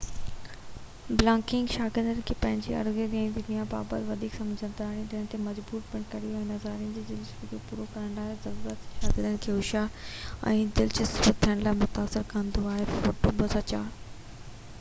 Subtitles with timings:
[1.17, 6.31] Blogging شاگردن کي پنهنجي اردگرد جي دنيا بابت وڌيڪ سمجھدار ٿيڻ تي مجبور پڻ ڪري
[6.31, 6.41] ٿي.
[6.47, 10.07] ناظرین جي دلچسپيءَ کي پورو ڪرڻ جي ضرورت شاگردن کي هوشيار
[10.53, 13.85] ۽ دلچسپ ٿيڻ لاءِ متاثر ڪندي آهي ٽوٽو، 2004